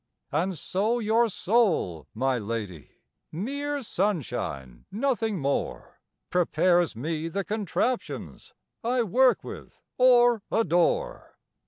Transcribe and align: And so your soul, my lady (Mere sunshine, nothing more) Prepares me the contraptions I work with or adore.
And 0.31 0.57
so 0.57 0.97
your 0.97 1.29
soul, 1.29 2.07
my 2.15 2.39
lady 2.39 2.89
(Mere 3.31 3.83
sunshine, 3.83 4.85
nothing 4.91 5.37
more) 5.37 5.99
Prepares 6.31 6.95
me 6.95 7.27
the 7.27 7.43
contraptions 7.43 8.51
I 8.83 9.03
work 9.03 9.43
with 9.43 9.83
or 9.99 10.41
adore. 10.51 11.37